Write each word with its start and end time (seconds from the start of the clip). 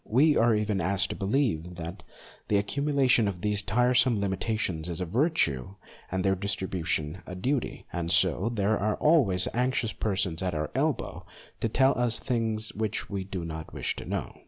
We 0.09 0.35
are 0.35 0.55
even 0.55 0.81
asked 0.81 1.11
to 1.11 1.15
believe 1.15 1.75
that 1.75 2.01
the 2.47 2.55
accumu 2.55 2.91
lation 2.91 3.27
of 3.27 3.41
these 3.41 3.61
tiresome 3.61 4.19
limitations 4.19 4.89
is 4.89 4.99
a 4.99 5.05
virtue 5.05 5.75
and 6.11 6.25
their 6.25 6.33
distribution 6.33 7.21
a 7.27 7.35
duty, 7.35 7.85
and 7.93 8.09
so 8.09 8.49
there 8.51 8.79
are 8.79 8.95
always 8.95 9.47
anxious 9.53 9.93
persons 9.93 10.41
at 10.41 10.55
our 10.55 10.71
elbow 10.73 11.27
to 11.59 11.69
tell 11.69 11.95
us 11.99 12.17
things 12.17 12.73
which 12.73 13.11
we 13.11 13.23
do 13.23 13.45
not 13.45 13.73
wish 13.73 13.95
to 13.97 14.05
know. 14.05 14.39